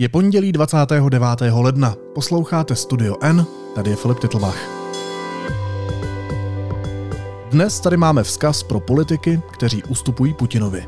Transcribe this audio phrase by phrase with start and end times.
[0.00, 1.40] Je pondělí 29.
[1.52, 1.96] ledna.
[2.14, 4.58] Posloucháte Studio N, tady je Filip Titlbach.
[7.50, 10.84] Dnes tady máme vzkaz pro politiky, kteří ustupují Putinovi.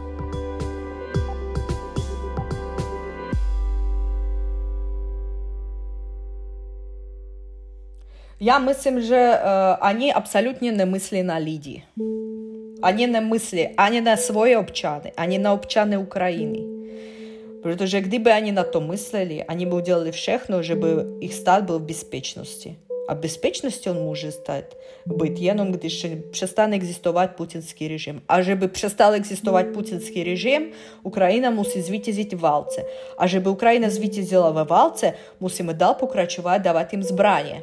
[8.40, 11.83] Já myslím, že uh, oni absolutně nemyslí na lidi.
[12.83, 16.70] Oni nemyslí ani na svoje občany, ani na občany Ukrajiny.
[17.63, 21.85] Protože kdyby они на то мыслили, они бы делали všechno, чтобы их стат был в
[21.85, 22.77] безпечности.
[23.07, 24.75] А в безпечности он може стати
[25.05, 28.21] бути jenom, když přestane existovat путінський режим.
[28.27, 30.71] А щоб přestal existovat путінський режим,
[31.03, 32.84] Україна мусить звітізити в валці.
[33.17, 37.62] А щоб Україна звітізила в валці, мусимо далі покрачувати, давати їм збрання.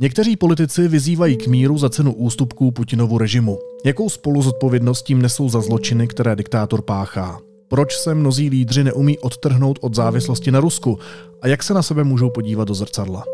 [0.00, 3.58] Někteří politici vyzývají k míru za cenu ústupků Putinovu režimu.
[3.84, 7.38] Jakou spolu zodpovědnost tím nesou za zločiny, které diktátor páchá?
[7.68, 10.98] Proč se mnozí lídři neumí odtrhnout od závislosti na Rusku?
[11.42, 13.24] A jak se na sebe můžou podívat do zrcadla?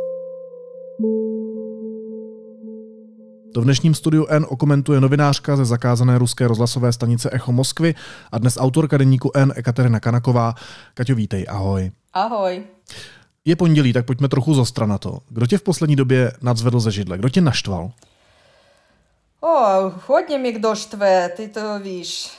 [3.54, 7.94] To v dnešním studiu N okomentuje novinářka ze zakázané ruské rozhlasové stanice Echo Moskvy
[8.32, 10.54] a dnes autorka deníku N Ekaterina Kanaková.
[10.94, 11.90] Kaťo, vítej, ahoj.
[12.12, 12.62] Ahoj.
[13.44, 15.18] Je pondělí, tak pojďme trochu zostra na to.
[15.28, 17.18] Kdo tě v poslední době nadzvedl ze židle?
[17.18, 17.90] Kdo tě naštval?
[19.40, 22.30] O, hodně mi kdo štve, ty to víš.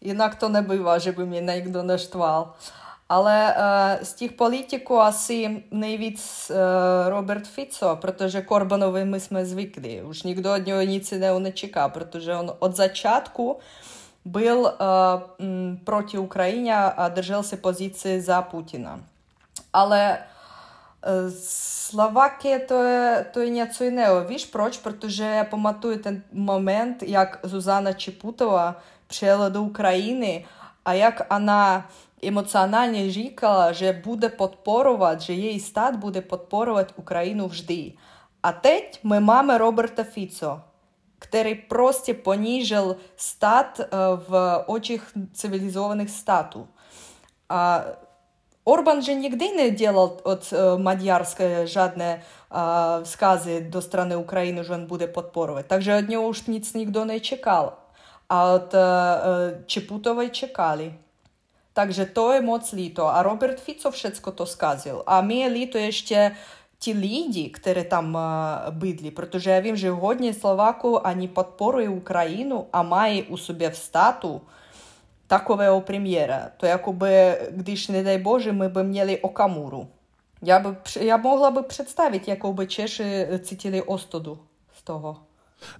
[0.00, 2.52] Jinak to nebývá, že by mě někdo naštval.
[3.08, 6.56] Ale uh, z těch politiků asi nejvíc uh,
[7.08, 10.02] Robert Fico, protože Korbanovi my jsme zvykli.
[10.02, 13.58] Už nikdo od něho nic jiného nečeká, protože on od začátku
[14.24, 14.68] byl uh,
[15.38, 19.00] m, proti Ukrajině a držel si pozici za Putina.
[19.72, 20.18] Ale
[21.08, 22.74] Е, Словаки то
[23.34, 28.74] то і не цуйнео віж проч, протоже пам'ятую той момент, як Зузана Чепутова
[29.06, 30.44] прийшла до України,
[30.84, 31.84] а як вона
[32.22, 37.94] емоціонально рікала, що буде підпорувати, що її стат буде підпорувати Україну вжди.
[38.40, 40.60] А теть ми маємо Роберта Фіцо,
[41.32, 43.86] який просто поніжив стат е,
[44.28, 46.62] в очах цивілізованих статів.
[48.68, 52.20] Орбан же нигде не делал от э, мадьярской жадной
[52.50, 55.68] э, сказы до страны Украины, что он будет подпорывать.
[55.68, 57.78] Также от него уж ниц никто не чекал,
[58.28, 60.92] а от э, э Чепутовой чекали.
[61.72, 65.02] Takže to je moc А A Robert Fico všetko to skazil.
[65.06, 66.36] A mi je
[66.78, 72.66] ті ліді, які там uh, бидлі, protože я вже що годні Словаку ані підпорує Україну,
[72.70, 74.40] а має у собі в стату
[75.28, 76.50] takového premiéra.
[76.56, 79.88] To jakoby, když nedej bože, my by měli Okamuru.
[80.42, 80.68] Já, by,
[81.00, 84.38] já mohla by představit, jakou by Češi cítili ostudu
[84.72, 85.16] z toho.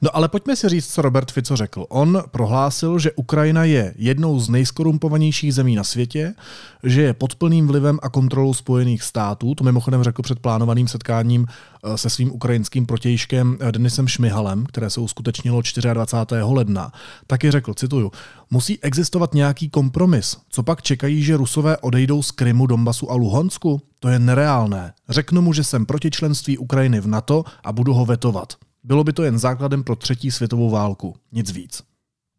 [0.03, 1.87] No ale pojďme si říct, co Robert Fico řekl.
[1.89, 6.34] On prohlásil, že Ukrajina je jednou z nejskorumpovanějších zemí na světě,
[6.83, 9.55] že je pod plným vlivem a kontrolou Spojených států.
[9.55, 14.91] To mimochodem řekl před plánovaným setkáním eh, se svým ukrajinským protějškem eh, Denisem Šmihalem, které
[14.91, 15.62] se uskutečnilo
[15.93, 16.43] 24.
[16.43, 16.93] ledna.
[17.27, 18.12] Taky řekl, cituju,
[18.50, 20.37] musí existovat nějaký kompromis.
[20.50, 23.81] Co pak čekají, že Rusové odejdou z Krymu, Donbasu a Luhansku?
[24.00, 24.93] To je nereálné.
[25.09, 28.53] Řeknu mu, že jsem proti členství Ukrajiny v NATO a budu ho vetovat.
[28.88, 31.82] Bylo by to jen základem pro třetí světovou válku, nic víc.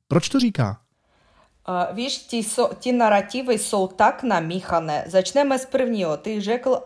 [0.08, 0.82] Proč to říká?
[1.70, 5.04] Uh, víš, ti, so, ti narrativy jsou tak namíchané.
[5.08, 6.18] Začneme z prvního.
[6.18, 6.82] Ty řekl,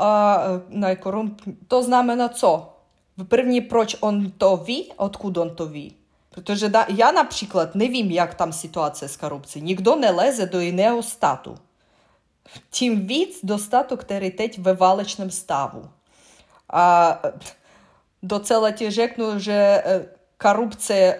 [0.79, 1.41] uh, korump...
[1.67, 2.77] to znamená co?
[3.27, 5.95] První, proč on to ví, odkud on to ví?
[6.29, 9.61] Protože da, já například nevím, jak tam situace s korupcí.
[9.61, 11.55] Nikdo neleze do jiného státu.
[12.69, 15.89] Tím víc do státu, který teď ve válečném stavu.
[16.69, 17.31] A uh,
[18.23, 19.83] docela tiež řeknu, že
[20.37, 21.19] korupce,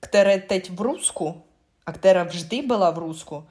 [0.00, 1.42] která teď v Rusku,
[1.86, 3.44] a která vždy byla v Rusku,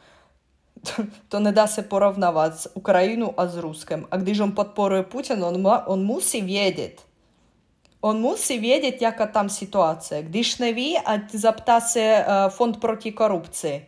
[1.28, 4.08] то не дасть порівнювати з Україну, а з русским.
[4.10, 7.06] А když он підпорує Путіна, он, он мусить ведеть.
[8.02, 10.22] Он мусить ведеть, яка там ситуація.
[10.22, 10.74] Když не
[11.06, 11.38] а ти
[12.52, 13.86] фонд проти корупції.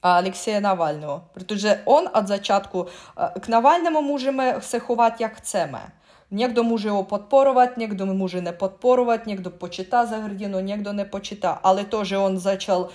[0.00, 1.22] Алексея Навального.
[1.34, 5.78] Притуже он від зачатку к Навальному можемо все ховати, як хочемо.
[6.31, 11.59] Niekто може його подпорувати, niekto може не подпорувати, niekto почита за Гордіну, niekto не почита.
[11.61, 12.91] Але то, що він почав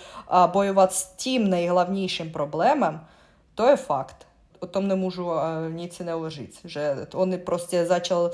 [0.54, 3.00] воювати з тим найголовнішим проблемом,
[3.54, 4.26] то є факт.
[4.60, 5.30] O tom nemůžu
[5.70, 8.30] nic jiného říct, že on prostě začal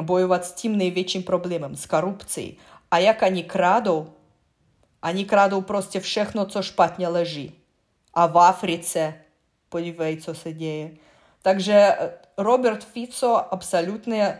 [0.00, 2.58] bojovat s tím největším problémem, s korupcí.
[2.90, 4.06] A jak oni kradou,
[5.02, 7.54] oni kradou prostě všechno, co špatně leží.
[8.14, 9.14] A v Africe,
[9.68, 10.90] podívej, co se děje.
[11.42, 11.98] Takže
[12.36, 14.34] Роберт Фіцо абсолютно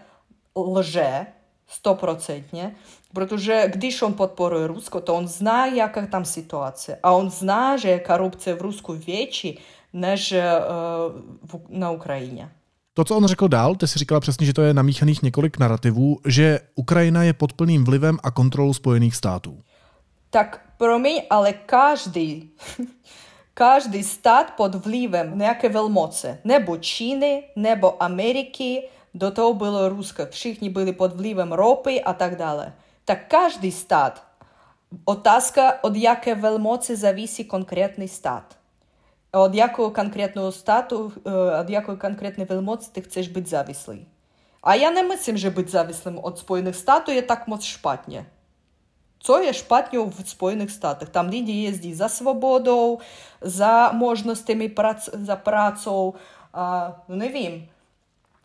[0.54, 1.26] лже,
[1.66, 2.74] стопроцентне.
[3.12, 6.96] Protože když on podporuje Rusko, to on знає, яка там ситуація.
[7.02, 9.58] А он знає, що корупція в Rusku větší,
[9.92, 12.48] než uh, na Ukrajině.
[12.94, 16.20] To, co on řekl dál, ty si říkala přesně, že to je namíchaných několik narrativů,
[16.26, 19.58] že Ukrajina je pod plným vlivem a kontrolou Spojených států.
[20.30, 22.50] Tak promiň, ale každý,
[23.59, 30.69] Кажdi stat pod vlivem nekakve velmoце, небо Чини, небо Америки, до того було русько, всі
[30.69, 32.71] були під впливом ропи, а так далі.
[33.05, 34.21] Так кожний стат,
[35.05, 38.43] отаска, від яке велмоці завісі конкретний стат.
[39.31, 44.07] От якого конкретного стату, від якої конкретної велмоці ти хочеш бути завіслий.
[44.61, 48.25] А я не мислим, що бути завіслим від спойних стату, я так моц шпатня.
[49.19, 51.09] Co je špatně v Spojených státech?
[51.09, 52.97] Tam lidi jezdí za svobodou,
[53.41, 56.13] za možnostmi, prac, za prácou,
[56.53, 57.69] a, no nevím,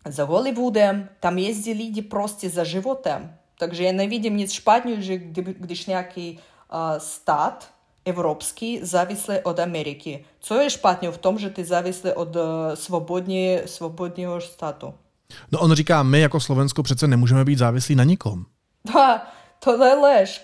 [0.09, 1.09] za Hollywoodem.
[1.21, 3.37] Tam jezdí lidi prostě za životem.
[3.59, 6.38] Takže já nevidím nic špatného, že když nějaký
[6.71, 7.69] a, stát
[8.05, 10.25] evropský závislý od Ameriky.
[10.41, 12.37] Co je špatně v tom, že ty závislý od
[12.75, 14.94] svobodní, svobodného státu?
[15.53, 18.44] No on říká, my jako Slovensko přece nemůžeme být závislí na nikom.
[18.94, 19.26] Da,
[19.59, 20.43] to je lež.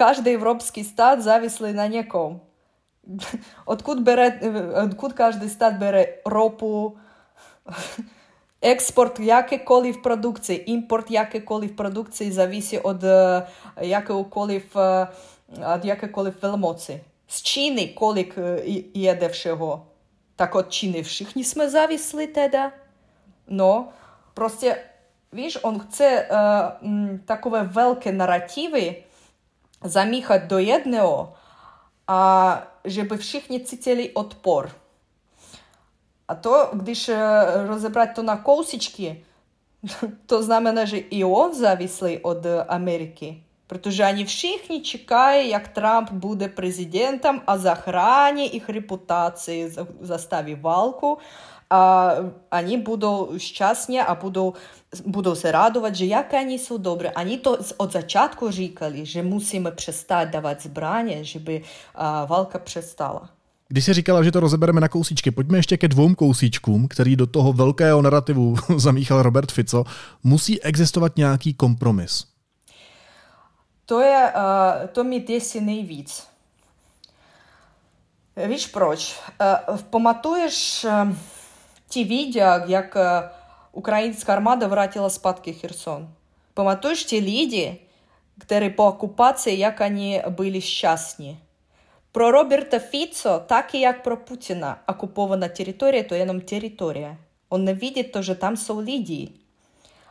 [0.00, 2.40] Каждый европский стат завислий на нікому.
[3.66, 6.96] Откуда бере, откуд кожний стат бере ропу,
[8.62, 13.46] експорт якої-колив продукції, імпорт якої-колив продукції зависить э, від э,
[13.82, 14.64] якої-колив,
[15.48, 17.00] від якої-колив велмоці.
[17.28, 19.86] З Чини колик э, їде всього.
[20.36, 21.04] Так от Чини
[21.36, 22.72] не ми зависли теда.
[23.46, 23.92] Но
[24.34, 24.74] просто,
[25.32, 26.28] видиш, он хоче е,
[27.26, 29.04] такове велике наративи,
[29.84, 31.32] zamíchať do jedného
[32.08, 32.20] a
[32.84, 34.70] żeby všichni cítili odpor.
[36.28, 37.10] A to, když
[37.66, 39.24] rozebrať to na kousíčky,
[40.26, 43.42] to znamená, že i on závislý od Америки.
[43.66, 51.18] Protože они вщихні чекають, як Трамп буде президентом, а захрані їх репутації заставі валку,
[51.69, 52.11] a
[52.51, 54.53] они budou šťastní a budou,
[55.05, 57.11] budou se radovat, že jak oni jsou dobré.
[57.11, 61.63] Oni to od začátku říkali, že musíme přestat dávat zbraně, že by
[62.25, 63.29] válka přestala.
[63.67, 67.27] Když jsi říkala, že to rozebereme na kousíčky, pojďme ještě ke dvou kousíčkům, který do
[67.27, 69.83] toho velkého narrativu zamíchal Robert Fico.
[70.23, 72.25] Musí existovat nějaký kompromis.
[73.85, 74.33] То є
[74.91, 76.27] то мій десі nejvíc.
[78.47, 79.19] Víš proč?
[79.89, 80.85] Pamatuješ
[81.89, 82.97] ті відео, як
[83.73, 86.07] українська армада вратила спадки Херсон?
[86.55, 87.81] Pamatuješ ті люди,
[88.39, 91.37] которые по оккупации, як они были счастні?
[92.11, 97.17] Про Роберта Фіцо, так і як про Путіна, окупована територія, то є нам територія.
[97.49, 99.29] Он не видит, то, що там są люди.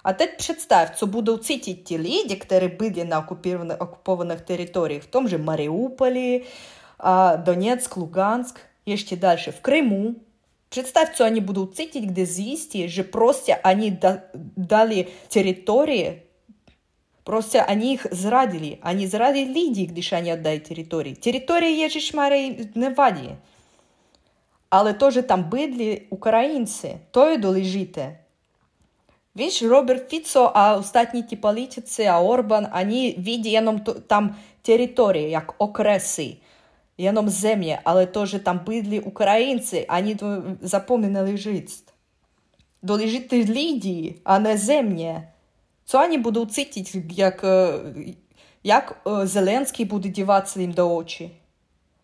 [0.03, 5.07] А teď představ, co budou cítit ti lidi, kteří byli na okupovaných, okupovaných teritoriích, v
[5.07, 6.41] tom же Мариуполе,
[7.37, 10.15] Донецк, Луганск, ještě дальше в Крыму.
[10.70, 14.00] Представь, они будут цитить, где зъести, что просто они
[14.56, 16.24] дали территории,
[17.24, 18.80] просто они их зрадили.
[18.84, 21.14] Они зрадили люди, když они отдали территории.
[21.14, 22.68] Території є ж шмарей.
[24.70, 28.20] Але теж там бидли українці, то й долежите.
[29.36, 36.38] Видишь, Роберт Фіцо, а остатні ті політиці, а Орбан, вони jenom там території, як окреси,
[37.00, 40.18] jenom землі, але теж там бидли українці, вони
[40.62, 41.74] запомнили жити.
[42.82, 45.16] Долежити люди, а не землі.
[45.86, 47.46] Це вони будуть цитити, як,
[48.64, 51.32] як Зеленський буде діватися їм до очі.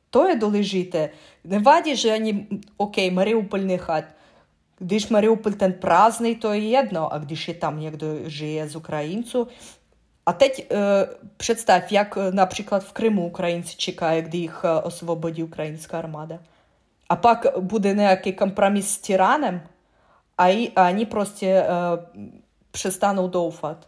[0.10, 1.10] То є долежити.
[1.44, 2.46] Не ваді, що вони,
[2.78, 4.06] окей, Маріуполь не хат,
[4.80, 9.48] Když Mariupol ten prázdný, to je jedno, a když je tam někdo žije z Ukrajinců,
[10.26, 10.76] a teď e,
[11.38, 16.40] představ, jak například v Krymu Ukrajinci čekají, kdy jich osvobodí ukrajinská armáda.
[17.10, 19.62] A pak bude nějaký kompromis s tyranem
[20.38, 21.66] a, i, a oni prostě e,
[22.72, 23.88] přestanou doufat.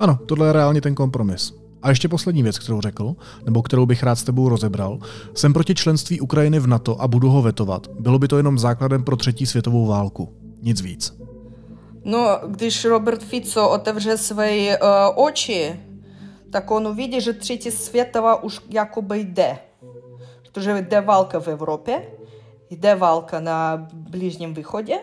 [0.00, 1.67] Ano, tohle je reálně ten kompromis.
[1.82, 4.98] A ještě poslední věc, kterou řekl, nebo kterou bych rád s tebou rozebral.
[5.34, 7.86] Jsem proti členství Ukrajiny v NATO a budu ho vetovat.
[8.00, 10.32] Bylo by to jenom základem pro třetí světovou válku.
[10.62, 11.18] Nic víc.
[12.04, 15.80] No, když Robert Fico otevře své uh, oči,
[16.50, 19.58] tak on uvidí, že třetí světová už jakoby jde.
[20.42, 22.02] Protože jde válka v Evropě,
[22.70, 24.98] jde válka na Blížním východě,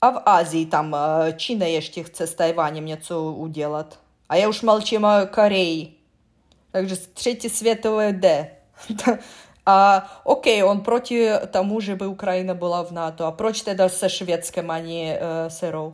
[0.00, 0.98] a v Azii tam uh,
[1.36, 3.98] Čína ještě chce s Tajvanem něco udělat.
[4.29, 5.93] A já už mlčím o Koreji.
[6.71, 8.51] Takže třetí světové jde.
[9.65, 13.27] А, окей, он против тому, чтобы Украина была в НАТО.
[13.27, 15.93] А проч тогда со шведским, а не э, с РО?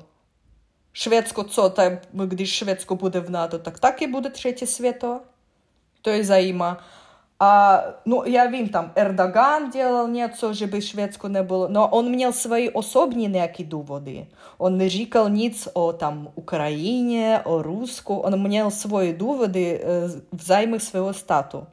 [0.94, 5.22] Шведську, co, та, když Шведську буде в НАТО, так так і буде третє свято.
[6.02, 6.78] То есть заима.
[7.45, 11.69] А, ну, я він там Ердоган ділав нічого, щоб шведську не було.
[11.69, 14.27] Но он мав свої особні неякі доводи.
[14.59, 18.23] Он не рікав ніц о там Україні, о Руску.
[18.25, 21.67] Он мав свої доводи э, взайми свого стату.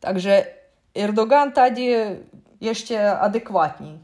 [0.00, 0.54] Также
[0.96, 2.06] Ердоган тоді
[2.72, 3.98] ще адекватній.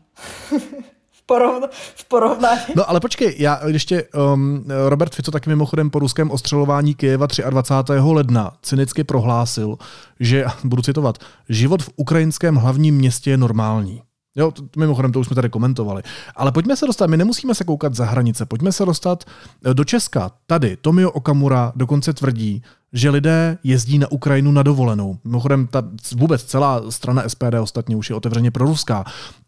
[1.31, 2.61] porovna, v porovnání.
[2.77, 7.93] No ale počkej, já ještě um, Robert Fico taky mimochodem po ruském ostřelování Kyjeva 23.
[7.93, 9.79] ledna cynicky prohlásil,
[10.21, 11.19] že, budu citovat,
[11.49, 14.03] život v ukrajinském hlavním městě je normální.
[14.37, 16.03] Jo, to, mimochodem to už jsme tady komentovali.
[16.37, 19.25] Ale pojďme se dostat, my nemusíme se koukat za hranice, pojďme se dostat
[19.65, 20.31] eh, do Česka.
[20.47, 25.19] Tady Tomio Okamura dokonce tvrdí, že lidé jezdí na Ukrajinu na dovolenou.
[25.25, 25.83] Mimochodem, ta
[26.17, 29.05] vůbec celá strana SPD ostatně už je otevřeně proruská.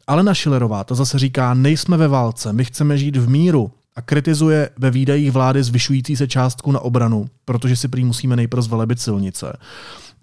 [0.06, 4.71] Alena Šilerová ta zase říká, nejsme ve válce, my chceme žít v míru a kritizuje
[4.78, 9.56] ve výdajích vlády zvyšující se částku na obranu, protože si prý musíme nejprve zvelebit silnice.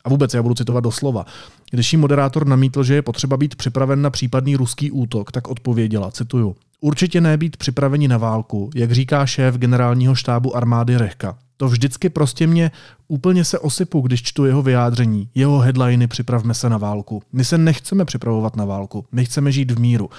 [0.03, 1.25] A vůbec já budu citovat doslova.
[1.71, 6.11] Když jí moderátor namítl, že je potřeba být připraven na případný ruský útok, tak odpověděla,
[6.11, 11.37] cituju, Určitě ne být připraveni na válku, jak říká šéf generálního štábu armády Rechka.
[11.61, 12.71] To vždycky prostě mě
[13.07, 17.21] úplně se osypu, když čtu jeho vyjádření, jeho headliny připravme se na válku.
[17.33, 20.09] My se nechceme připravovat na válku, my chceme žít v míru.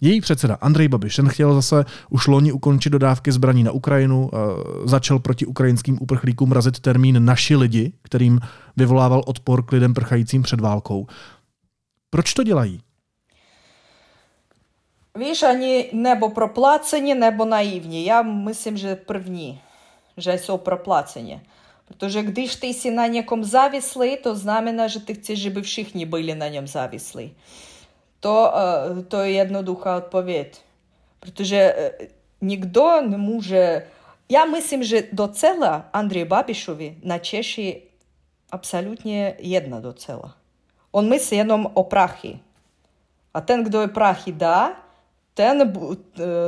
[0.00, 4.30] Její předseda Andrej Babiš, ten chtěl zase už loni ukončit dodávky zbraní na Ukrajinu,
[4.84, 8.40] začal proti ukrajinským uprchlíkům razit termín naši lidi, kterým
[8.76, 11.06] vyvolával odpor k lidem prchajícím před válkou.
[12.10, 12.80] Proč to dělají?
[15.18, 18.04] Víš, ani nebo proplaceni, nebo naivní.
[18.04, 19.60] Já myslím, že první
[20.17, 21.39] że są проплачені.
[21.85, 26.35] Protože když ty jsi na někom závislý, to znamená, že ty chceš, żeby všichni byli
[26.35, 27.35] na něm závislí.
[28.19, 28.53] To,
[29.07, 30.61] to je jednoduchá odpověď.
[31.19, 31.75] Protože
[32.41, 33.87] nikdo nemůže...
[34.29, 37.81] Já myslím, že docela Andrej Babišovi na Češi
[38.51, 40.35] absolutně jedna docela.
[40.91, 42.39] On myslí jenom o prachy.
[43.33, 44.73] A ten, kdo je prachy dá,
[45.33, 45.73] ten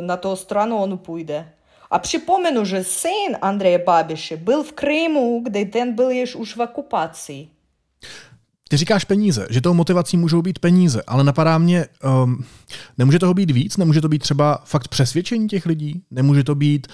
[0.02, 1.54] na tu stranu on půjde.
[1.93, 6.61] А przypomnę, że syn Andrzeja Babiše byl v Krymu, kde ten byl již už v
[6.61, 7.49] okupaci.
[8.69, 11.87] Ty říkáš peníze, že tou motivací můžou být peníze, ale napadá mě,
[12.25, 12.45] um,
[12.99, 13.77] nemůže toho být víc?
[13.77, 16.03] Nemůže to být třeba fakt přesvědčení těch lidí?
[16.11, 16.87] Nemůže to být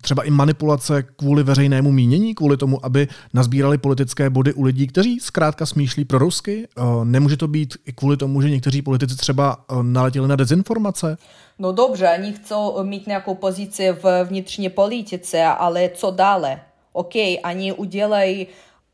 [0.00, 5.20] třeba i manipulace kvůli veřejnému mínění, kvůli tomu, aby nazbírali politické body u lidí, kteří
[5.20, 6.68] zkrátka smýšlí pro rusky?
[6.78, 11.16] Eh, nemůže to být i kvůli tomu, že někteří politici třeba eh, naletěli na dezinformace?
[11.59, 16.61] No dobře, oni chcou mít nějakou pozici v vnitřní politice, ale co dále?
[16.93, 18.47] OK, oni udělají,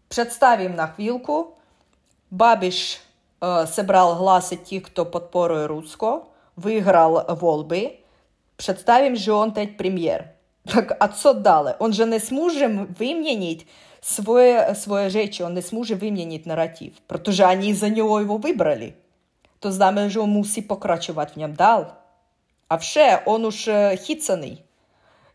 [0.07, 1.47] představím na chvílku,
[2.31, 2.99] Babiš
[3.41, 6.21] uh, sebral hlasy těch, kdo podporuje Rusko,
[6.57, 7.91] vyhrál volby,
[8.55, 10.35] představím, že on teď premiér.
[10.73, 11.73] Так, а що далі?
[11.79, 13.65] Он же не зможе вимінити
[14.01, 18.93] своє, своє речі, он не зможе вимінити наратив, protože они за него его выбрали.
[19.59, 21.85] То знamená, že on musí pokračovat v něm dál.
[22.70, 24.62] А вше, он уж е, хицаный.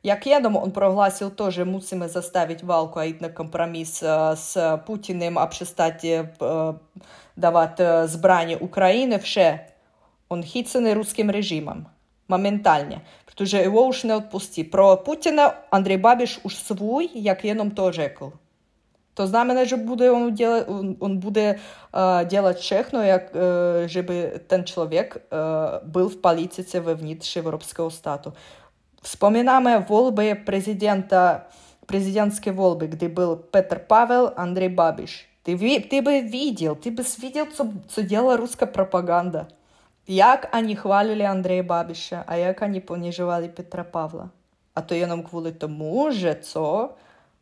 [0.03, 4.01] Як едом, он прогласил тоже, мусимо заставить Валку аить на компромисс
[4.35, 6.73] с е, Путиным, обшестати е,
[7.35, 9.17] давать збрание України.
[9.17, 9.59] вше
[10.29, 11.87] он хицаный русским режимом.
[12.27, 13.01] Моментально.
[13.25, 14.63] Потому что его уж не отпусти.
[14.63, 18.25] Про Путіна Андрій Бабіш уж свой, як едом тоже кл.
[19.15, 21.59] То знай менеджер буде он делать, он, он будет е,
[21.93, 28.31] э, як, э, żeby ten człowiek э, był w polityce wewnątrz Europejskiego Statu.
[29.01, 31.41] Wspominamy wolby prezydenta,
[31.87, 35.25] prezydenckie wolby, gdy był Peter Paweł, Andrzej Babisz.
[35.45, 35.57] Ты,
[35.89, 39.47] ты бы видел, ты бы видел, что, что делала пропаганда.
[40.07, 44.29] Як они хвалили Андрея Бабіша, а як они понижували Петра Павла.
[44.73, 46.89] А то я нам квули тому же, що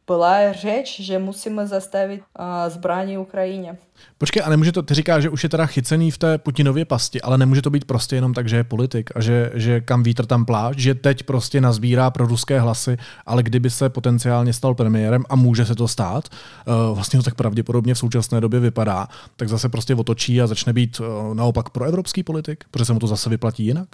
[0.08, 2.22] byla řeč, že musíme zastavit
[2.68, 3.78] zbraní Ukrajině.
[4.18, 7.22] Počkej, a nemůže to, ty říkáš, že už je teda chycený v té Putinově pasti,
[7.22, 10.26] ale nemůže to být prostě jenom tak, že je politik a že, že kam vítr
[10.26, 15.24] tam pláž, že teď prostě nazbírá pro ruské hlasy, ale kdyby se potenciálně stal premiérem
[15.30, 16.30] a může se to stát,
[16.68, 20.74] uh, vlastně to tak pravděpodobně v současné době vypadá, tak zase prostě otočí a začne
[20.74, 23.88] být uh, naopak pro evropský politik, protože se mu to zase vyplatí jinak?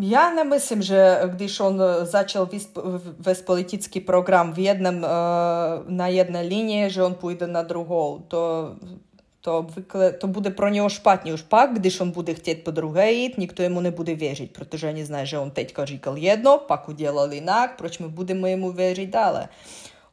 [0.00, 2.48] Ja ne mislim, že když on е, začal
[3.18, 5.00] vespolitický program v jednom,
[5.88, 8.74] na jednej linii, že on pójde na drugą, to
[9.44, 13.38] то обвикли, то буде про нього шпатні шпак, гдиш он буде хотіть по друге іт,
[13.38, 16.88] ніхто йому не буде вірить, проте же не знає, що он тетька рікал єдно, пак
[16.88, 19.46] уділав інак, проч ми будемо йому вірити далі.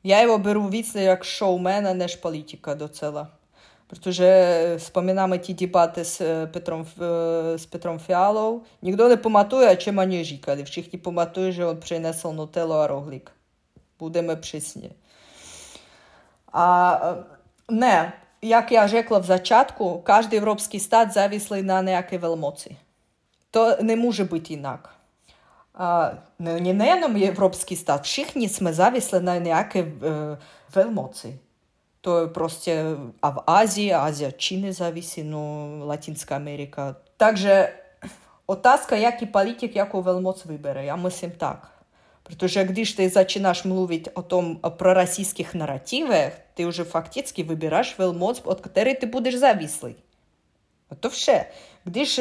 [0.03, 3.27] Я його беру віце як шоумена, не ж політика до цела.
[3.90, 6.86] Protože vzpomínáme ті дебати з Петром,
[7.58, 8.62] з Петром Фіалов.
[8.82, 10.62] Ніхто не поматує, чим вони říkali.
[10.64, 13.32] Všichni поматують, що він принесл нутеллу а роглік.
[13.98, 14.90] Будемо присні.
[16.52, 17.14] А
[17.68, 22.76] не, як я řekla в зачатку, кожен європейський стат завіслий на nejaké велмоці.
[23.50, 24.94] То не може бути інак.
[25.74, 30.38] А, не, не, не jenom європейський стат, všichni jsme závislí na nějaké e,
[30.74, 31.38] velmoci.
[32.01, 36.95] To je proste a v Ázii, Ázia Číny závisí, no Latinská Amerika.
[37.17, 37.69] Takže
[38.45, 40.85] otázka, jaký politik, jakou veľmoc vybere.
[40.85, 41.69] Ja myslím tak.
[42.23, 48.41] Protože když ты начинаешь млuvить о том про российских нарративах, ты уже фактически выбираешь велмоц,
[48.45, 49.95] от которой ты будешь завислый.
[50.99, 51.45] То все.
[51.83, 52.19] Když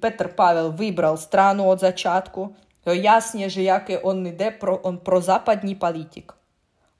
[0.00, 5.74] Петр Павел выбрал страну от зачатку, то ясно же, який он іде, про, он прозападній
[5.74, 6.34] політик.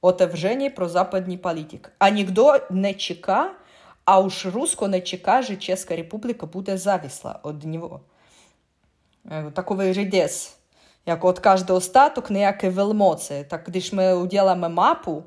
[0.01, 0.21] Politik.
[0.21, 1.89] Otevřený pro západní politik.
[1.99, 3.49] A nikdo nečeká,
[4.07, 8.01] a už Rusko nečeká, že Česká republika bude závislá od něho.
[9.53, 10.57] Takový řetěz.
[11.05, 13.45] Jako od každého státu k nějaké velmoci.
[13.49, 15.25] Tak když my uděláme mapu,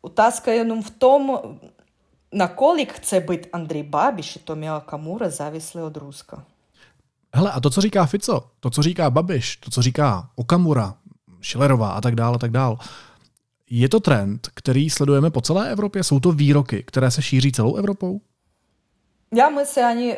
[0.00, 1.38] otázka jenom v tom,
[2.32, 6.44] nakolik chce být Andrej Babiš i Tomio Kamura závislý od Ruska.
[7.34, 10.94] Hele, a to, co říká Fico, to, co říká Babiš, to, co říká Okamura,
[11.42, 12.76] Schillerová a tak dále, a tak dále,
[13.69, 16.03] je to trend, který sledujeme po celé Evropě?
[16.03, 18.21] Jsou to výroky, které se šíří celou Evropou?
[19.35, 20.17] Já myslím, они,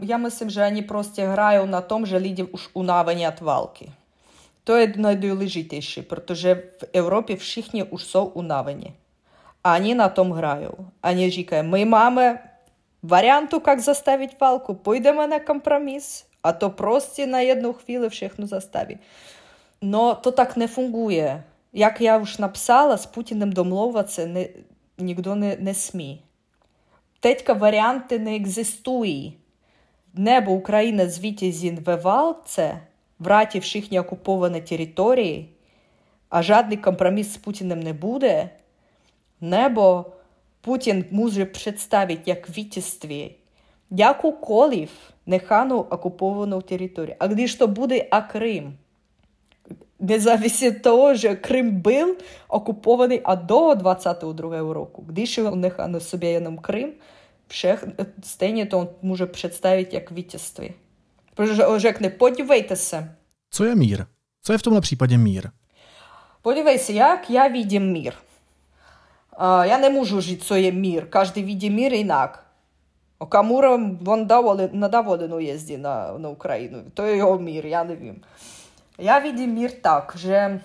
[0.00, 3.92] já myslím, že oni prostě hrají na tom, že lidi už unavení od války.
[4.64, 8.94] To je nejdůležitější, protože v Evropě všichni už jsou unavení.
[9.64, 10.72] A они на том грають.
[11.02, 12.38] Они říkají, my máme
[13.02, 18.98] variantu, jak zastavit válku, půjdeme na kompromis, a to prostě na jednu chvíli všechno zastaví.
[19.82, 21.44] No to tak nefunguje.
[21.77, 24.49] Jak я už написала, з Путіним домовитися не,
[24.97, 26.21] ніхто не, не смі.
[27.19, 29.33] Тетька варіанти не екзистує.
[30.13, 32.79] Небо України звітязін вивалце,
[33.19, 35.49] враті всіх окуповані території,
[36.29, 38.49] а жодний компроміс з Путіним не буде,
[39.41, 40.05] небо
[40.61, 43.35] Путін може представити як вітістві,
[43.89, 44.89] якоколів
[45.25, 47.15] нехану окуповану територію.
[47.19, 48.73] А де ж то буде, а Крим?
[49.99, 55.05] Независимо від того, що Крим був окупований а до 22-го року.
[55.09, 56.93] Гдіж у них на собі є нам Крим,
[58.23, 60.73] стені то може представити як vítězství.
[61.35, 62.75] Protože řekne, podívejte.
[63.49, 64.05] Co je mír?
[64.41, 65.51] Co je v tomhle případě mír?
[66.41, 68.13] Podívej se, jak já vidím mír.
[69.39, 71.09] Uh, я не можу жити, що є мір.
[71.11, 72.45] Кожен віді мір інак.
[73.19, 74.27] Окамура він
[74.73, 76.83] надав один уїзді на, на Україну.
[76.93, 77.93] То його мір, я не.
[77.93, 78.15] Uh,
[78.97, 80.59] я vidím мир так, что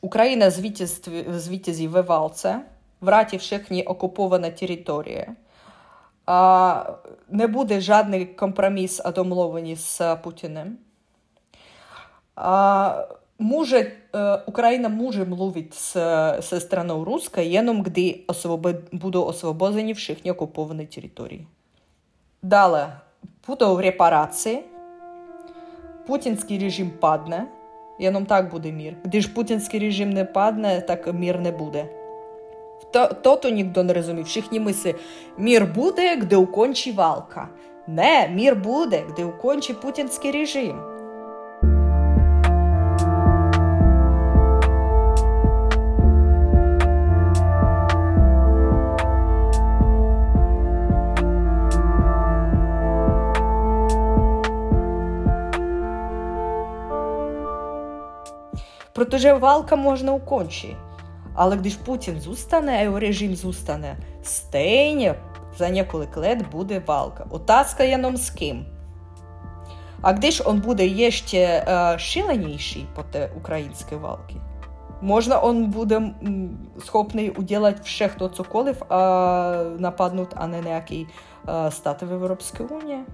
[0.00, 2.60] Ukrajina zvítězí ve válce,
[3.00, 5.26] vrátí všechny okupované території,
[6.26, 6.86] а
[7.28, 9.12] не буде жодний компроміс а
[9.76, 10.78] з Путіним.
[12.36, 13.06] А,
[13.38, 15.92] може, е, Україна може мовити з,
[16.40, 18.76] з страною Руска, єном, коли освобод...
[18.92, 21.46] будуть освобождені всіхні окуповані території.
[22.42, 22.86] Далі,
[23.46, 24.64] буде репарації–
[26.06, 27.46] путінський режим падне,
[27.98, 28.96] і нам так буде мір.
[29.04, 31.88] Když путінський режим не падне, так мір не буде.
[33.22, 34.24] То, то ніхто не розумів.
[34.24, 34.94] Всіхні мисли,
[35.38, 37.48] мір буде, де укончі валка.
[37.86, 40.93] Не, мір буде, де укончі путінський режим.
[58.94, 60.76] Проте валка можна у ukončí.
[61.34, 65.14] Але když Путін зустане, а його режим зустане, стейне
[65.58, 67.26] за ніколи лет буде валка.
[67.30, 68.66] Отаска я з ким.
[70.00, 74.36] А де ж он буде ще е, шиленіший по те української валки?
[75.02, 76.14] Можна он буде
[76.84, 81.06] схопний уділати все, хто цоколив, а нападнуть, а не ніякий
[81.48, 83.04] е, стати в Європейській Унії.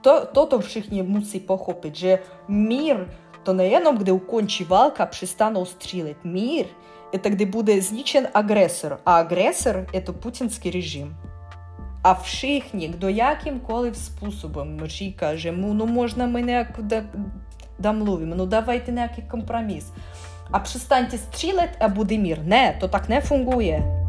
[0.00, 3.06] То, то, то всіх мусить похопити, що мір–
[3.46, 6.16] to nejenom gdy ukończy walka, przestaną strzelać.
[6.24, 6.66] Mir–
[7.12, 11.14] это gdy буде zniszczen agresor, a agresor– это путінський режим.
[12.02, 16.68] А вшихнік до яким-колив способом Мрій каже, ну, ну можна ми не
[17.78, 19.84] домлувимо, ну давайте ніякий компроміс.
[20.50, 22.38] А перестаньте стрілять, а буде мір.
[22.44, 24.05] Не, то так не функує.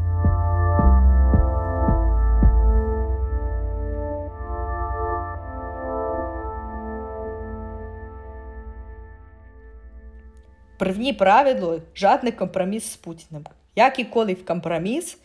[10.77, 13.43] První pravidlo– žádný компромисс с Путиным.
[13.75, 15.17] Якийколив компромисс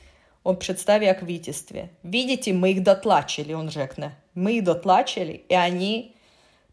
[0.42, 1.90] он представил как витистве.
[2.02, 4.12] Видите, мы их дотлачили, он řekne.
[4.34, 6.16] Мы их дотлачили, и они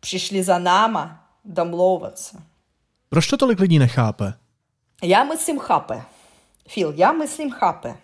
[0.01, 2.41] пришли за нама домловаться.
[3.09, 4.33] Proč to tolik lidí nechápe?
[5.01, 6.03] Já myslím chápe.
[6.67, 7.95] Фил, я myslím chápe.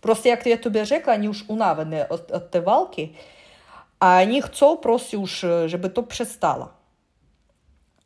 [0.00, 3.08] Просто, як я тобі řekla, вони вже унавені від, від té války,
[3.98, 5.26] а вони chcуть просто,
[5.68, 6.70] щоб то перестало.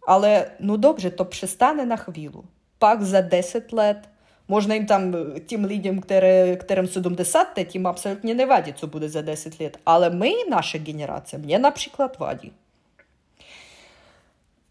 [0.07, 2.41] Але, ну добре, то přestane na chvíli.
[2.79, 4.09] Pak za 10 let,
[4.47, 5.11] Можна їм там,
[5.47, 9.79] тим людям, которым 70 лет, їм абсолютно не вадить, що буде за 10 лет.
[9.83, 12.51] Але ми, наша генерація, мені, наприклад, вадить.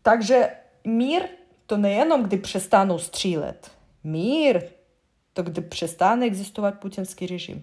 [0.03, 1.29] Также мир
[1.67, 3.71] to nejenom, kdy přestanou střílet.
[4.05, 4.63] Mír,
[5.33, 7.63] to kdy přestane existovat putinský režim.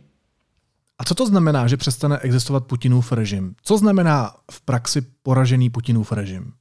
[0.98, 3.56] A co to znamená, že přestane existovat Putinův režim?
[3.64, 6.54] Co znamená v praxi poražený Putinův režim?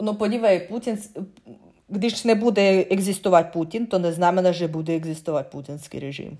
[0.00, 0.98] Ну, подівай, Путін,
[1.90, 6.38] Když не буде екзистувати Путін, то не знамена, що буде екзистувати путінський режим.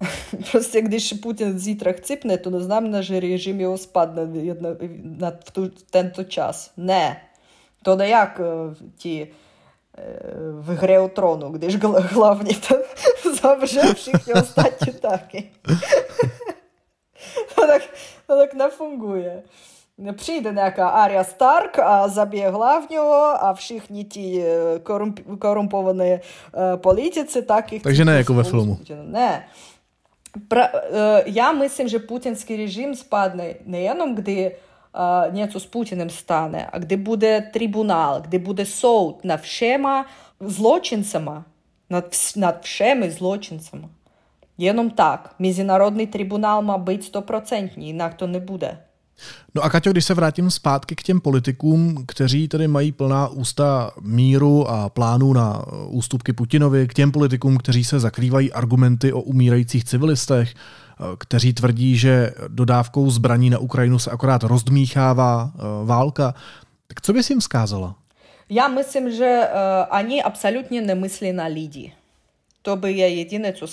[0.52, 4.76] Просто якщо Путін зітра ципне, то не знамена, що режим його спадне на,
[5.20, 6.72] на, в, ту, в тенто час.
[6.76, 7.20] Не.
[7.82, 9.32] То не як е, ті е,
[10.40, 12.82] в гре у трону, де ж главні там
[13.42, 15.44] завживши його статі таки.
[17.56, 17.82] Так,
[18.26, 19.42] так не фунгує.
[19.97, 20.17] nefunguje.
[20.17, 24.43] Přijde nějaká Арія Старк, а заб'є главнього, а všichni ті
[24.83, 26.19] корумп, корумповані
[26.81, 27.83] політиці, так їх...
[27.83, 28.77] Takže ne jako ve filmu.
[29.03, 29.45] Ne.
[30.47, 30.69] Pra,
[31.25, 36.97] já myslím, že putinský režim spadne nejenom, kdy uh, něco s Putinem stane, a kdy
[36.97, 40.05] bude tribunál, kdy bude soud nad všema
[40.39, 41.45] zločincama,
[41.89, 43.89] nad, nad všemi zločincama.
[44.57, 45.35] Jenom tak.
[45.39, 48.77] Mezinárodní tribunál má být stoprocentní, jinak to nebude.
[49.54, 53.90] No a Kaťo, když se vrátím zpátky k těm politikům, kteří tedy mají plná ústa
[54.00, 59.84] míru a plánů na ústupky Putinovi, k těm politikům, kteří se zakrývají argumenty o umírajících
[59.84, 60.54] civilistech,
[61.18, 66.34] kteří tvrdí, že dodávkou zbraní na Ukrajinu se akorát rozdmíchává eh, válka,
[66.86, 67.94] tak co bys jim vzkázala?
[68.50, 71.92] Já myslím, že uh, oni absolutně nemyslí na lidi.
[72.67, 73.67] To by я єдине, що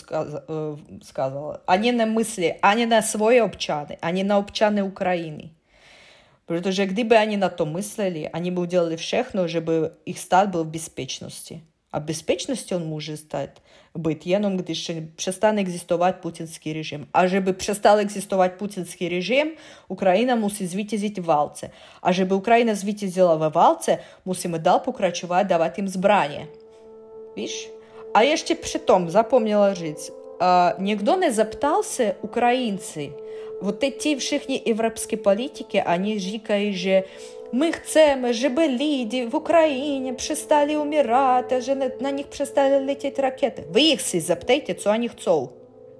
[1.02, 1.58] сказала.
[1.66, 5.50] Ані не мислі, ані на свої обчани, ані на обчани України.
[6.46, 10.64] Потому что гdyby они на то мыслили, они бы делали všechno, чтобы их стат был
[10.64, 11.60] в безопасности.
[11.92, 13.62] А в безопасности он может стать
[13.94, 17.06] быть, jenom když přestane existovat putinský režim.
[17.12, 19.52] A żeby přestal existovat putinský režim,
[19.88, 21.70] Ukrajina musí zvítězit v válce.
[22.02, 26.48] A żeby Ukrajina zvítězila ve válce, musíme dál pokračovat, dávat jim zbraně.
[28.15, 33.11] А яшчэ притом запомнила жыць э, никто не заптался украинцы.
[33.61, 37.05] Вот эти вшихні европейские политики они жикают же.
[37.51, 43.63] Мы хцем чтобы люди в Украине перестали умирать же на них перестали лететь ракеты.
[43.67, 45.51] Вы их си заптайте цо они хцов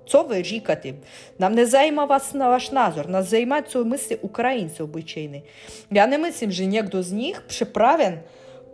[0.08, 0.94] Цо ви жікати?
[1.40, 5.44] Нам не займа вас на ваш назор, нас займають цю мислі українці обичайні.
[5.92, 8.20] Я не мислім, що ніхто з них приправен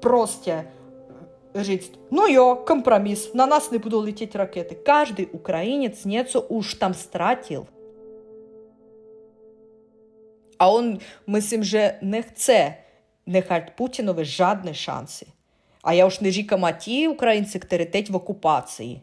[0.02, 0.64] просто
[1.54, 4.78] Говорит, ну я, компромисс, на нас не будуть лететь ракети.
[4.86, 7.68] Кожен Українець нецо уж там стратив.
[10.58, 12.78] А он, мислим, же не хоче
[13.26, 15.28] не хать Путінові жадні шанси.
[15.82, 19.02] А я уж не рікам, а ті українці, які теть в окупації.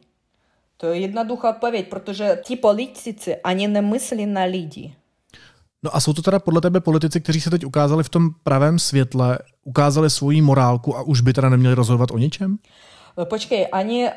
[0.76, 2.00] То єдна духа відповідь, про
[2.36, 4.92] ті політиці, вони не мислі на ліді.
[5.82, 8.78] No a jsou to teda podle tebe politici, kteří se teď ukázali v tom pravém
[8.78, 12.58] světle, ukázali svoji morálku a už by teda neměli rozhodovat o ničem?
[13.22, 14.12] Eh, počkej, ani eh,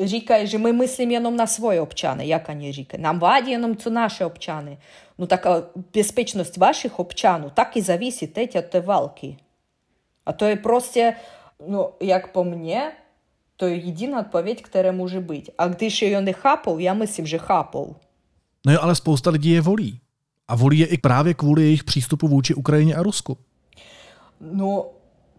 [0.00, 3.02] uh, říkají, že my myslíme jenom na svoje občany, jak oni říkají.
[3.02, 4.78] Nám vádí jenom co naše občany.
[5.18, 9.36] No tak uh, bezpečnost vašich občanů taky závisí teď od té války.
[10.26, 11.14] A to je prostě,
[11.68, 12.92] no jak po mně,
[13.56, 15.50] to je jediná odpověď, která může být.
[15.58, 17.96] A když je on nechápou, já myslím, že chápou.
[18.66, 20.00] No jo, ale spousta lidí je volí
[20.47, 23.37] A volí je i právě kvůli jejich přístupu vůči Ukrajině a Rusku.
[24.41, 24.85] No,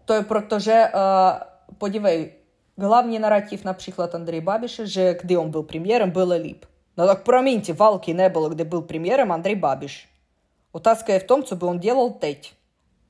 [0.05, 2.31] to je proto, že uh, podívej,
[2.77, 6.65] главный нарратив, наприклад, Андрей Бабиша, že kdy on byl premiérem, bylo líp.
[6.97, 10.07] No tak promiňte, války nebylo, kde byl premiérem Андрей Бабиш.
[10.71, 12.53] Otázka je v tom, co by on dělal teď.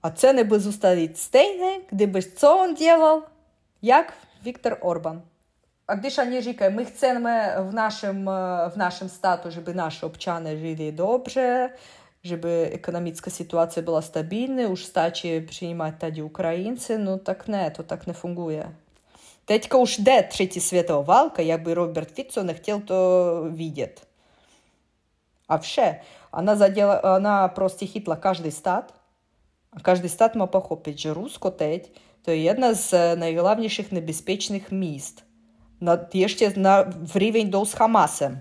[0.03, 3.23] A ceny by zůstaly stejné, kdyby co on dělal,
[3.81, 4.77] jak Viktor
[5.89, 5.89] Orbán.
[5.89, 8.29] A když oni říkají, my chceme v našem,
[8.69, 11.69] v našem státu, żeby naši občany žili dobře,
[12.23, 18.07] żeby ekonomická situace byla stabilní, už stačí přijímat tady Ukrajinci, no tak ne, to tak
[18.07, 18.75] nefunguje.
[19.45, 22.95] Teďka už jde třetí světová válka, jak by Robert Fico nechtěl to
[23.49, 24.07] vidět.
[25.49, 25.99] A vše.
[26.31, 28.93] Она, задела, она просто хитла каждый стат,
[29.71, 35.28] а каждый стат má pochopit, že Rusko teď to je jedna z nejhlavnějších nebezpečných míst –
[35.81, 38.39] na, ještě na, v rýveň jdou s Hamasem.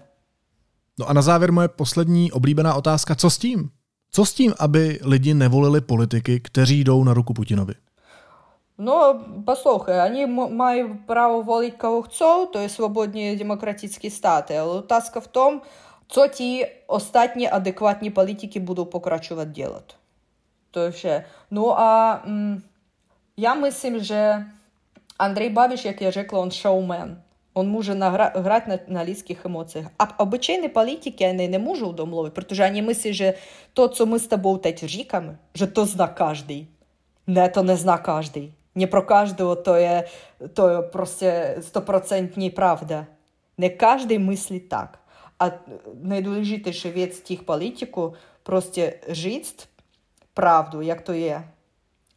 [0.99, 3.71] No a na závěr moje poslední oblíbená otázka, co s tím?
[4.11, 7.75] Co s tím, aby lidi nevolili politiky, kteří jdou na ruku Putinovi?
[8.79, 14.55] Ну, послухай, они мають право волити кого chcуть, то є свободні демократичні стати.
[14.55, 15.61] Але таска в тому,
[16.11, 19.95] що ті остатні адекватні політики будуть покрачувати робити.
[20.71, 21.25] То ще.
[21.51, 22.63] Ну, а м,
[23.37, 24.39] я мислим, що
[25.19, 27.17] Андрей Бабіш, як я řekla, он шоумен.
[27.60, 29.88] Он може награ- играть на, на лидских эмоциях.
[29.98, 33.36] А обычные политики, они не можу домловить, потому что они мыслят, что
[33.74, 36.68] то, что мы с тобой тать ріками, что то зна каждый.
[37.28, 38.52] Не, то не зна каждый.
[38.76, 40.08] Не про кожного то є,
[40.54, 43.08] то є просто стопроцентні правда.
[43.58, 45.00] Не кожен мислить так.
[45.38, 45.52] А
[46.04, 49.68] найдолежитіше від тих політику просто жить
[50.34, 51.44] правду, як то є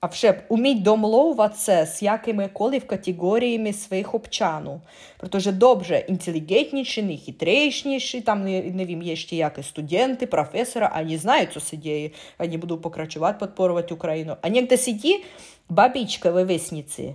[0.02, 4.80] а вже б уміть домовуватися з якими колив категоріями своїх обчану.
[5.18, 11.18] Протоже добре, інтелігентніші, хитрейшніші, там, не, не вім, є ще як і студенти, професори, вони
[11.18, 14.36] знають, що сидіє, вони будуть покрачувати, підпорувати Україну.
[14.40, 15.24] А негде сиді
[15.68, 17.14] бабічка вивісниці.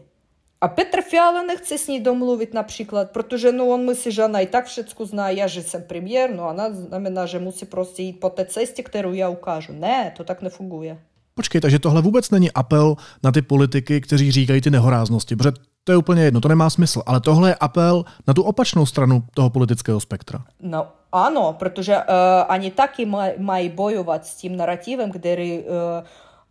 [0.60, 4.42] А Петр Фіала не хоче з ній домовити, наприклад, протоже, ну, он мислі, що вона
[4.42, 8.02] і так всецьку знає, я же сам прем'єр, ну, вона, на мене, же мусить просто
[8.02, 9.74] їй по те цесті, яку я укажу.
[9.74, 10.98] Не, то так не фугує.
[11.38, 15.52] Počkej, takže tohle vůbec není apel na ty politiky, kteří říkají ty nehoráznosti, protože
[15.84, 19.24] to je úplně jedno, to nemá smysl, ale tohle je apel na tu opačnou stranu
[19.34, 20.44] toho politického spektra.
[20.62, 22.04] No, ano, protože uh,
[22.48, 26.02] ani taky maj, mají bojovat s tím narrativem, který eh, eh,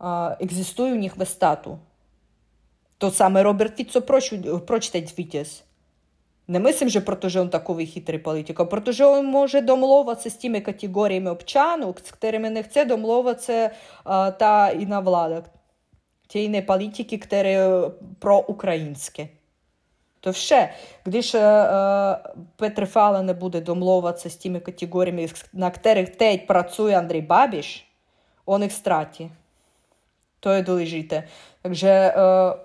[0.01, 1.79] uh, uh, existuje u nich ve státu.
[2.97, 4.33] To samé Robert Fico, proč,
[4.65, 5.63] proč teď vítěz?
[6.47, 9.25] Не мислим же про то, že on takový chytrý політик, а про те, що він
[9.25, 13.71] може домовлюватися з тими категоріями обчанок, з якими не хоче домовлюватися
[14.39, 15.43] та і на влада.
[16.27, 19.27] Ті не політики, які е, проукраїнські.
[20.19, 20.73] То все,
[21.05, 26.47] když uh, е, е, Петр Фала не буде домовлюватися з тими категоріями, на яких teď
[26.47, 27.85] працює Андрій Бабіш,
[28.45, 29.29] он їх страті.
[30.39, 31.23] То є долежите.
[31.61, 32.55] Takže uh,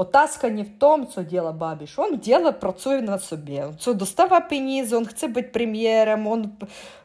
[0.00, 1.98] Отаска не в тому, що діла бабіш.
[1.98, 3.62] Он діло працює над собі.
[3.80, 6.50] Це достава пенізу, він хоче бути прем'єром, он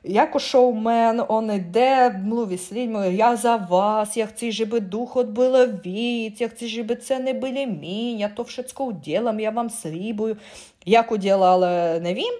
[0.03, 5.67] як шоумен, он йде, ну, млові слідьми, я за вас, я хочу, щоб дух відбило
[5.67, 8.63] від, я хочу, щоб це не були мінь, я то все
[9.03, 10.37] ділом, я вам слібую.
[10.85, 12.33] Як уділа, але не він.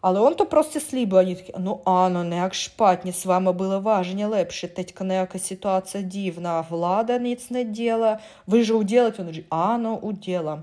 [0.00, 3.80] Але он то просто сліби, вони такі, ну ано, не як шпатні, з вами було
[3.80, 9.26] важні лепше, тетька не яка ситуація дивна, влада ніц не діла, ви ж уділать, він
[9.26, 10.62] каже, ано, уділам.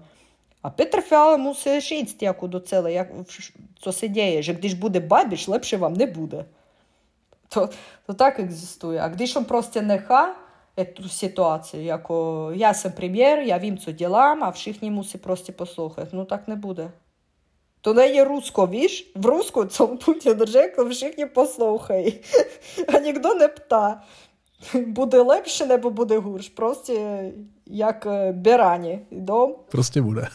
[0.62, 3.08] А Петр Фіала мусить рішити, як до цели, як,
[3.82, 6.45] що се діє, що když буде бабіш, лепше вам не буде.
[7.50, 7.69] То,
[8.08, 9.00] то так екзистує.
[9.00, 10.36] А když он просто неха,
[10.78, 12.08] эту ситуацію, як
[12.56, 16.10] я сам прем'єр, я вім, що ділам, а всіх мусить просто послухати.
[16.12, 16.89] Ну так не буде.
[17.81, 19.11] To není Rusko, víš?
[19.15, 22.19] V Rusku, co Putin řekl, všichni poslouchají.
[22.95, 24.01] A nikdo neptá,
[24.87, 26.49] bude lepší nebo bude hůř.
[26.49, 26.93] Prostě
[27.69, 28.99] jak berani.
[29.11, 29.55] Jdou?
[29.71, 30.27] Prostě bude.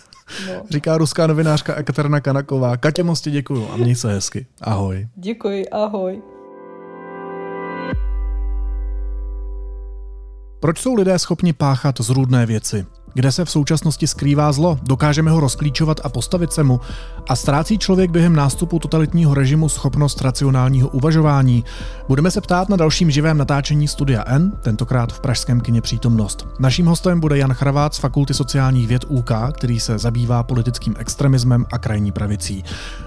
[0.48, 0.62] No.
[0.70, 2.76] Říká ruská novinářka Ekaterina Kanaková.
[2.76, 4.46] Katě moc děkuju a měj se hezky.
[4.60, 5.08] Ahoj.
[5.14, 6.22] Děkuji, ahoj.
[10.60, 12.86] Proč jsou lidé schopni páchat zrůdné věci?
[13.14, 14.78] Kde se v současnosti skrývá zlo?
[14.82, 16.80] Dokážeme ho rozklíčovat a postavit se mu?
[17.28, 21.64] A ztrácí člověk během nástupu totalitního režimu schopnost racionálního uvažování?
[22.08, 26.46] Budeme se ptát na dalším živém natáčení Studia N, tentokrát v pražském kině Přítomnost.
[26.58, 31.66] Naším hostem bude Jan Chravát z Fakulty sociálních věd UK, který se zabývá politickým extremismem
[31.72, 32.64] a krajní pravicí.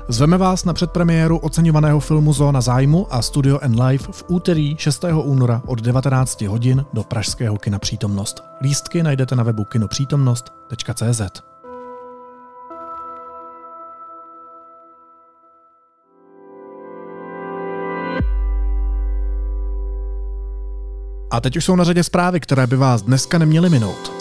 [0.08, 5.06] Zveme vás na předpremiéru oceňovaného filmu Zóna zájmu a Studio N Live v úterý 6.
[5.24, 8.44] února od 19 hodin do pražského kina Přítomnost.
[8.62, 9.64] Lístky najdete na webu
[9.96, 11.22] kinopřítomnost.cz.
[21.32, 24.12] A teď už jsou na řadě zprávy, které by vás dneska neměly minout.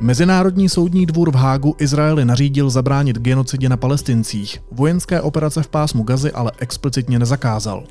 [0.00, 4.62] Mezinárodní soudní dvůr v Hágu Izraeli nařídil zabránit genocidě na palestincích.
[4.72, 7.84] Vojenské operace v pásmu Gazy ale explicitně nezakázal.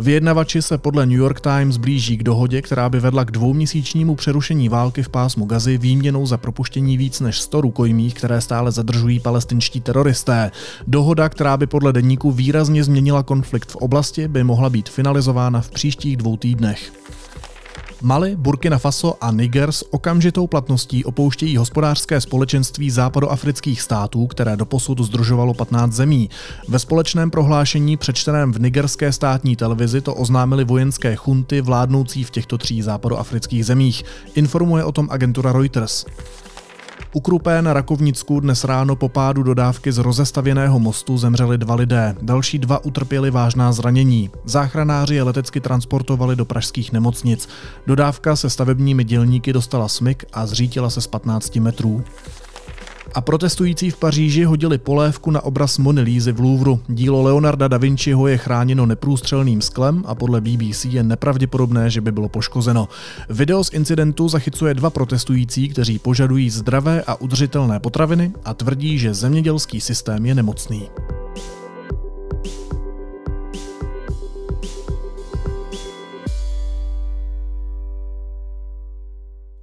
[0.00, 4.68] Vyjednavači se podle New York Times blíží k dohodě, která by vedla k dvouměsíčnímu přerušení
[4.68, 9.80] války v pásmu Gazy výměnou za propuštění víc než 100 rukojmích, které stále zadržují palestinští
[9.80, 10.50] teroristé.
[10.86, 15.70] Dohoda, která by podle denníku výrazně změnila konflikt v oblasti, by mohla být finalizována v
[15.70, 16.92] příštích dvou týdnech.
[18.02, 25.00] Mali, Burkina Faso a Niger s okamžitou platností opouštějí hospodářské společenství západoafrických států, které doposud
[25.00, 26.30] združovalo 15 zemí.
[26.68, 32.58] Ve společném prohlášení přečteném v nigerské státní televizi to oznámili vojenské chunty vládnoucí v těchto
[32.58, 34.04] tří západoafrických zemích.
[34.34, 36.06] Informuje o tom agentura Reuters.
[37.14, 42.16] U Krupé na Rakovnicku dnes ráno po pádu dodávky z rozestavěného mostu zemřeli dva lidé.
[42.22, 44.30] Další dva utrpěli vážná zranění.
[44.44, 47.48] Záchranáři je letecky transportovali do pražských nemocnic.
[47.86, 52.04] Dodávka se stavebními dělníky dostala smyk a zřítila se z 15 metrů.
[53.14, 56.80] A protestující v Paříži hodili polévku na obraz Mony Lízy v Louvru.
[56.88, 62.12] Dílo Leonarda da Vinciho je chráněno neprůstřelným sklem a podle BBC je nepravděpodobné, že by
[62.12, 62.88] bylo poškozeno.
[63.28, 69.14] Video z incidentu zachycuje dva protestující, kteří požadují zdravé a udržitelné potraviny a tvrdí, že
[69.14, 70.88] zemědělský systém je nemocný.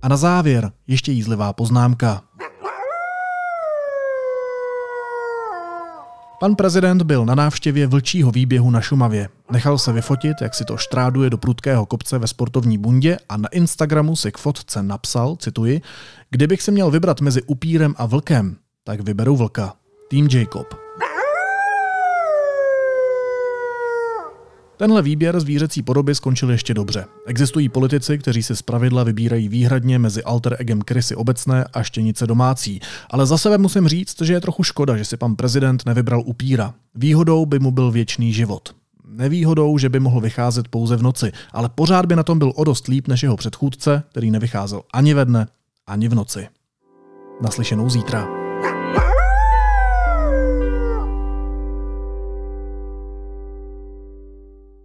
[0.02, 2.27] A na závěr ještě jízlivá poznámka.
[6.40, 9.30] Pan prezident byl na návštěvě vlčího výběhu na Šumavě.
[9.52, 13.48] Nechal se vyfotit, jak si to štráduje do prudkého kopce ve sportovní bundě a na
[13.50, 15.82] Instagramu si k fotce napsal, cituji,
[16.30, 19.74] kdybych si měl vybrat mezi upírem a vlkem, tak vyberu vlka.
[20.10, 20.87] Tým Jacob.
[24.78, 27.06] Tenhle výběr zvířecí podoby skončil ještě dobře.
[27.26, 32.80] Existují politici, kteří si zpravidla vybírají výhradně mezi alter egem krysy obecné a štěnice domácí.
[33.10, 36.74] Ale za sebe musím říct, že je trochu škoda, že si pan prezident nevybral upíra.
[36.96, 38.76] Výhodou by mu byl věčný život.
[39.10, 42.64] Nevýhodou, že by mohl vycházet pouze v noci, ale pořád by na tom byl o
[42.64, 45.48] dost líp než jeho předchůdce, který nevycházel ani ve dne,
[45.88, 46.48] ani v noci.
[47.42, 48.37] Naslyšenou zítra.